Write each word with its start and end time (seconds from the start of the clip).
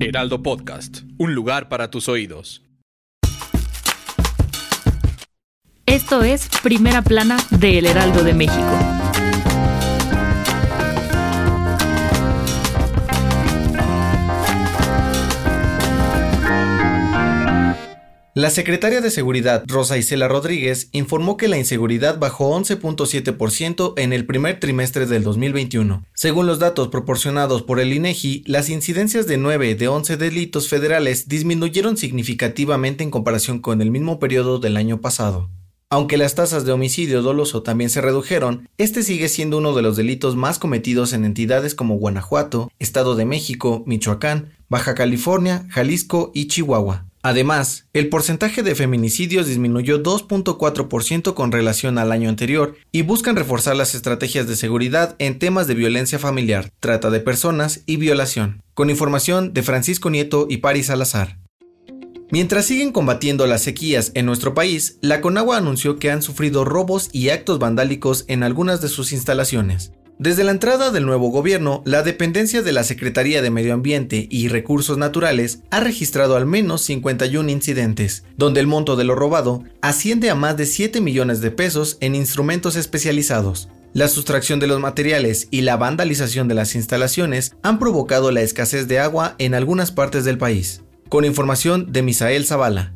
Heraldo 0.00 0.42
Podcast, 0.42 1.02
un 1.18 1.34
lugar 1.34 1.68
para 1.68 1.90
tus 1.90 2.08
oídos. 2.08 2.62
Esto 5.86 6.22
es 6.22 6.48
Primera 6.62 7.02
Plana 7.02 7.36
de 7.50 7.78
El 7.78 7.86
Heraldo 7.86 8.22
de 8.22 8.34
México. 8.34 9.03
La 18.36 18.50
secretaria 18.50 19.00
de 19.00 19.12
Seguridad, 19.12 19.62
Rosa 19.68 19.96
Isela 19.96 20.26
Rodríguez, 20.26 20.88
informó 20.90 21.36
que 21.36 21.46
la 21.46 21.56
inseguridad 21.56 22.18
bajó 22.18 22.50
11.7% 22.58 23.94
en 23.96 24.12
el 24.12 24.26
primer 24.26 24.58
trimestre 24.58 25.06
del 25.06 25.22
2021. 25.22 26.04
Según 26.14 26.48
los 26.48 26.58
datos 26.58 26.88
proporcionados 26.88 27.62
por 27.62 27.78
el 27.78 27.92
INEGI, 27.92 28.42
las 28.48 28.70
incidencias 28.70 29.28
de 29.28 29.36
9 29.36 29.76
de 29.76 29.86
11 29.86 30.16
delitos 30.16 30.68
federales 30.68 31.28
disminuyeron 31.28 31.96
significativamente 31.96 33.04
en 33.04 33.12
comparación 33.12 33.60
con 33.60 33.80
el 33.80 33.92
mismo 33.92 34.18
periodo 34.18 34.58
del 34.58 34.78
año 34.78 35.00
pasado. 35.00 35.48
Aunque 35.88 36.16
las 36.16 36.34
tasas 36.34 36.64
de 36.64 36.72
homicidio 36.72 37.22
doloso 37.22 37.62
también 37.62 37.88
se 37.88 38.00
redujeron, 38.00 38.68
este 38.78 39.04
sigue 39.04 39.28
siendo 39.28 39.58
uno 39.58 39.74
de 39.74 39.82
los 39.82 39.94
delitos 39.96 40.34
más 40.34 40.58
cometidos 40.58 41.12
en 41.12 41.24
entidades 41.24 41.76
como 41.76 41.98
Guanajuato, 41.98 42.72
Estado 42.80 43.14
de 43.14 43.26
México, 43.26 43.84
Michoacán, 43.86 44.56
Baja 44.68 44.96
California, 44.96 45.68
Jalisco 45.70 46.32
y 46.34 46.48
Chihuahua. 46.48 47.06
Además, 47.26 47.86
el 47.94 48.10
porcentaje 48.10 48.62
de 48.62 48.74
feminicidios 48.74 49.46
disminuyó 49.46 50.02
2.4% 50.02 51.32
con 51.32 51.52
relación 51.52 51.96
al 51.96 52.12
año 52.12 52.28
anterior 52.28 52.76
y 52.92 53.00
buscan 53.00 53.34
reforzar 53.34 53.76
las 53.76 53.94
estrategias 53.94 54.46
de 54.46 54.56
seguridad 54.56 55.16
en 55.18 55.38
temas 55.38 55.66
de 55.66 55.72
violencia 55.72 56.18
familiar, 56.18 56.70
trata 56.80 57.08
de 57.08 57.20
personas 57.20 57.80
y 57.86 57.96
violación. 57.96 58.62
Con 58.74 58.90
información 58.90 59.54
de 59.54 59.62
Francisco 59.62 60.10
Nieto 60.10 60.46
y 60.50 60.58
Paris 60.58 60.88
Salazar. 60.88 61.38
Mientras 62.30 62.66
siguen 62.66 62.92
combatiendo 62.92 63.46
las 63.46 63.62
sequías 63.62 64.12
en 64.14 64.26
nuestro 64.26 64.52
país, 64.52 64.98
la 65.00 65.22
Conagua 65.22 65.56
anunció 65.56 65.98
que 65.98 66.10
han 66.10 66.20
sufrido 66.20 66.66
robos 66.66 67.08
y 67.10 67.30
actos 67.30 67.58
vandálicos 67.58 68.26
en 68.28 68.42
algunas 68.42 68.82
de 68.82 68.88
sus 68.88 69.12
instalaciones. 69.12 69.92
Desde 70.18 70.44
la 70.44 70.52
entrada 70.52 70.92
del 70.92 71.06
nuevo 71.06 71.30
gobierno, 71.30 71.82
la 71.84 72.04
dependencia 72.04 72.62
de 72.62 72.70
la 72.70 72.84
Secretaría 72.84 73.42
de 73.42 73.50
Medio 73.50 73.74
Ambiente 73.74 74.28
y 74.30 74.46
Recursos 74.46 74.96
Naturales 74.96 75.64
ha 75.72 75.80
registrado 75.80 76.36
al 76.36 76.46
menos 76.46 76.82
51 76.82 77.50
incidentes, 77.50 78.22
donde 78.36 78.60
el 78.60 78.68
monto 78.68 78.94
de 78.94 79.02
lo 79.02 79.16
robado 79.16 79.64
asciende 79.82 80.30
a 80.30 80.36
más 80.36 80.56
de 80.56 80.66
7 80.66 81.00
millones 81.00 81.40
de 81.40 81.50
pesos 81.50 81.98
en 82.00 82.14
instrumentos 82.14 82.76
especializados. 82.76 83.68
La 83.92 84.06
sustracción 84.06 84.60
de 84.60 84.68
los 84.68 84.78
materiales 84.78 85.48
y 85.50 85.62
la 85.62 85.76
vandalización 85.76 86.46
de 86.46 86.54
las 86.54 86.76
instalaciones 86.76 87.56
han 87.62 87.80
provocado 87.80 88.30
la 88.30 88.42
escasez 88.42 88.86
de 88.86 89.00
agua 89.00 89.34
en 89.38 89.52
algunas 89.52 89.90
partes 89.90 90.24
del 90.24 90.38
país. 90.38 90.82
Con 91.08 91.24
información 91.24 91.92
de 91.92 92.02
Misael 92.02 92.46
Zavala. 92.46 92.93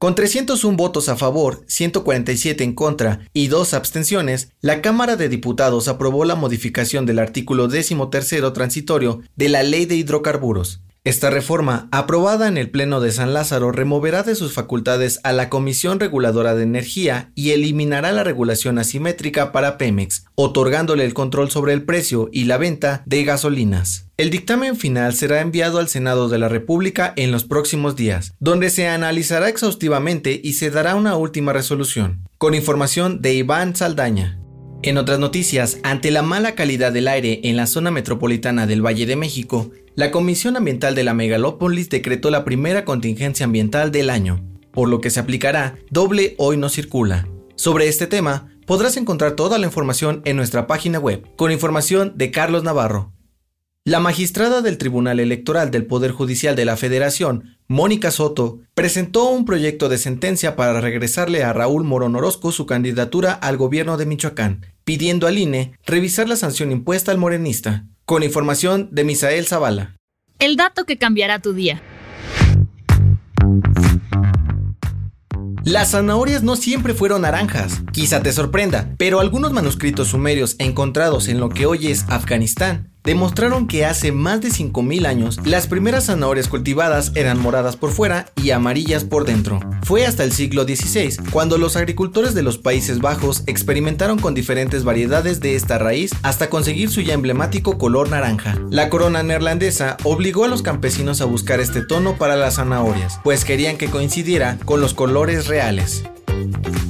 Con 0.00 0.14
301 0.14 0.78
votos 0.78 1.10
a 1.10 1.16
favor, 1.16 1.62
147 1.66 2.64
en 2.64 2.74
contra 2.74 3.28
y 3.34 3.48
dos 3.48 3.74
abstenciones, 3.74 4.50
la 4.62 4.80
Cámara 4.80 5.16
de 5.16 5.28
Diputados 5.28 5.88
aprobó 5.88 6.24
la 6.24 6.36
modificación 6.36 7.04
del 7.04 7.18
artículo 7.18 7.68
13 7.68 8.50
transitorio 8.54 9.20
de 9.36 9.50
la 9.50 9.62
Ley 9.62 9.84
de 9.84 9.96
Hidrocarburos. 9.96 10.80
Esta 11.02 11.30
reforma, 11.30 11.88
aprobada 11.92 12.46
en 12.46 12.58
el 12.58 12.70
Pleno 12.70 13.00
de 13.00 13.10
San 13.10 13.32
Lázaro, 13.32 13.72
removerá 13.72 14.22
de 14.22 14.34
sus 14.34 14.52
facultades 14.52 15.18
a 15.22 15.32
la 15.32 15.48
Comisión 15.48 15.98
Reguladora 15.98 16.54
de 16.54 16.62
Energía 16.62 17.32
y 17.34 17.52
eliminará 17.52 18.12
la 18.12 18.22
regulación 18.22 18.78
asimétrica 18.78 19.50
para 19.50 19.78
Pemex, 19.78 20.26
otorgándole 20.34 21.06
el 21.06 21.14
control 21.14 21.50
sobre 21.50 21.72
el 21.72 21.84
precio 21.84 22.28
y 22.32 22.44
la 22.44 22.58
venta 22.58 23.02
de 23.06 23.24
gasolinas. 23.24 24.08
El 24.18 24.28
dictamen 24.28 24.76
final 24.76 25.14
será 25.14 25.40
enviado 25.40 25.78
al 25.78 25.88
Senado 25.88 26.28
de 26.28 26.38
la 26.38 26.50
República 26.50 27.14
en 27.16 27.32
los 27.32 27.44
próximos 27.44 27.96
días, 27.96 28.34
donde 28.38 28.68
se 28.68 28.86
analizará 28.86 29.48
exhaustivamente 29.48 30.38
y 30.44 30.52
se 30.52 30.68
dará 30.68 30.96
una 30.96 31.16
última 31.16 31.54
resolución. 31.54 32.28
Con 32.36 32.54
información 32.54 33.22
de 33.22 33.32
Iván 33.32 33.74
Saldaña. 33.74 34.39
En 34.82 34.96
otras 34.96 35.18
noticias, 35.18 35.78
ante 35.82 36.10
la 36.10 36.22
mala 36.22 36.54
calidad 36.54 36.90
del 36.90 37.06
aire 37.08 37.40
en 37.44 37.56
la 37.56 37.66
zona 37.66 37.90
metropolitana 37.90 38.66
del 38.66 38.84
Valle 38.84 39.04
de 39.04 39.14
México, 39.14 39.70
la 39.94 40.10
Comisión 40.10 40.56
Ambiental 40.56 40.94
de 40.94 41.04
la 41.04 41.12
Megalópolis 41.12 41.90
decretó 41.90 42.30
la 42.30 42.46
primera 42.46 42.86
contingencia 42.86 43.44
ambiental 43.44 43.92
del 43.92 44.08
año, 44.08 44.42
por 44.72 44.88
lo 44.88 45.02
que 45.02 45.10
se 45.10 45.20
aplicará 45.20 45.76
doble 45.90 46.34
hoy 46.38 46.56
no 46.56 46.70
circula. 46.70 47.28
Sobre 47.56 47.88
este 47.88 48.06
tema, 48.06 48.48
podrás 48.66 48.96
encontrar 48.96 49.32
toda 49.32 49.58
la 49.58 49.66
información 49.66 50.22
en 50.24 50.36
nuestra 50.36 50.66
página 50.66 50.98
web, 50.98 51.26
con 51.36 51.52
información 51.52 52.14
de 52.16 52.30
Carlos 52.30 52.64
Navarro. 52.64 53.12
La 53.86 53.98
magistrada 53.98 54.60
del 54.60 54.76
Tribunal 54.76 55.20
Electoral 55.20 55.70
del 55.70 55.86
Poder 55.86 56.10
Judicial 56.10 56.54
de 56.54 56.66
la 56.66 56.76
Federación, 56.76 57.56
Mónica 57.66 58.10
Soto, 58.10 58.58
presentó 58.74 59.30
un 59.30 59.46
proyecto 59.46 59.88
de 59.88 59.96
sentencia 59.96 60.54
para 60.54 60.78
regresarle 60.82 61.44
a 61.44 61.54
Raúl 61.54 61.84
Morón 61.84 62.14
Orozco 62.14 62.52
su 62.52 62.66
candidatura 62.66 63.32
al 63.32 63.56
gobierno 63.56 63.96
de 63.96 64.04
Michoacán, 64.04 64.66
pidiendo 64.84 65.26
al 65.26 65.38
INE 65.38 65.72
revisar 65.86 66.28
la 66.28 66.36
sanción 66.36 66.72
impuesta 66.72 67.10
al 67.10 67.16
morenista. 67.16 67.86
Con 68.04 68.22
información 68.22 68.90
de 68.92 69.04
Misael 69.04 69.46
Zavala. 69.46 69.96
El 70.38 70.56
dato 70.56 70.84
que 70.84 70.98
cambiará 70.98 71.38
tu 71.38 71.54
día. 71.54 71.80
Las 75.64 75.92
zanahorias 75.92 76.42
no 76.42 76.56
siempre 76.56 76.92
fueron 76.92 77.22
naranjas, 77.22 77.80
quizá 77.92 78.22
te 78.22 78.32
sorprenda, 78.32 78.94
pero 78.98 79.20
algunos 79.20 79.52
manuscritos 79.52 80.08
sumerios 80.08 80.56
encontrados 80.58 81.28
en 81.28 81.40
lo 81.40 81.48
que 81.48 81.64
hoy 81.64 81.86
es 81.86 82.04
Afganistán 82.08 82.89
demostraron 83.04 83.66
que 83.66 83.84
hace 83.84 84.12
más 84.12 84.40
de 84.40 84.48
5.000 84.48 85.06
años 85.06 85.38
las 85.44 85.66
primeras 85.66 86.06
zanahorias 86.06 86.48
cultivadas 86.48 87.12
eran 87.14 87.40
moradas 87.40 87.76
por 87.76 87.90
fuera 87.90 88.26
y 88.36 88.50
amarillas 88.50 89.04
por 89.04 89.24
dentro. 89.24 89.60
Fue 89.82 90.06
hasta 90.06 90.24
el 90.24 90.32
siglo 90.32 90.64
XVI 90.64 91.16
cuando 91.30 91.58
los 91.58 91.76
agricultores 91.76 92.34
de 92.34 92.42
los 92.42 92.58
Países 92.58 93.00
Bajos 93.00 93.42
experimentaron 93.46 94.18
con 94.18 94.34
diferentes 94.34 94.84
variedades 94.84 95.40
de 95.40 95.56
esta 95.56 95.78
raíz 95.78 96.12
hasta 96.22 96.50
conseguir 96.50 96.90
su 96.90 97.00
ya 97.00 97.14
emblemático 97.14 97.78
color 97.78 98.10
naranja. 98.10 98.56
La 98.70 98.88
corona 98.90 99.22
neerlandesa 99.22 99.96
obligó 100.04 100.44
a 100.44 100.48
los 100.48 100.62
campesinos 100.62 101.20
a 101.20 101.24
buscar 101.24 101.60
este 101.60 101.82
tono 101.82 102.16
para 102.16 102.36
las 102.36 102.56
zanahorias, 102.56 103.20
pues 103.24 103.44
querían 103.44 103.76
que 103.76 103.88
coincidiera 103.88 104.58
con 104.64 104.80
los 104.80 104.94
colores 104.94 105.46
reales. 105.46 106.04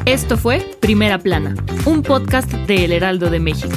Esto 0.07 0.37
fue 0.37 0.77
Primera 0.81 1.19
Plana, 1.19 1.55
un 1.85 2.03
podcast 2.03 2.51
de 2.51 2.85
El 2.85 2.93
Heraldo 2.93 3.31
de 3.31 3.39
México. 3.39 3.77